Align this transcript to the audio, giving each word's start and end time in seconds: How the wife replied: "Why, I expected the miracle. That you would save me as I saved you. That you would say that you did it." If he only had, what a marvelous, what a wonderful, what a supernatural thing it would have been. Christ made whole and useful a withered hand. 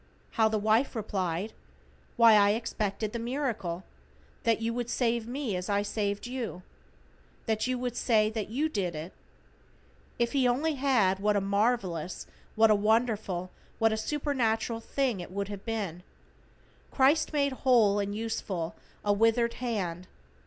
How 0.31 0.49
the 0.49 0.57
wife 0.57 0.95
replied: 0.95 1.53
"Why, 2.17 2.33
I 2.33 2.53
expected 2.57 3.13
the 3.13 3.19
miracle. 3.19 3.83
That 4.45 4.59
you 4.59 4.73
would 4.73 4.89
save 4.89 5.27
me 5.27 5.55
as 5.55 5.69
I 5.69 5.83
saved 5.83 6.25
you. 6.25 6.63
That 7.45 7.67
you 7.67 7.77
would 7.77 7.95
say 7.95 8.31
that 8.31 8.49
you 8.49 8.67
did 8.67 8.95
it." 8.95 9.13
If 10.17 10.31
he 10.31 10.47
only 10.47 10.73
had, 10.73 11.19
what 11.19 11.35
a 11.35 11.39
marvelous, 11.39 12.25
what 12.55 12.71
a 12.71 12.73
wonderful, 12.75 13.51
what 13.77 13.93
a 13.93 13.95
supernatural 13.97 14.79
thing 14.79 15.19
it 15.19 15.29
would 15.29 15.49
have 15.49 15.65
been. 15.65 16.01
Christ 16.89 17.31
made 17.31 17.51
whole 17.61 17.99
and 17.99 18.15
useful 18.15 18.73
a 19.05 19.13
withered 19.13 19.53
hand. 19.61 20.07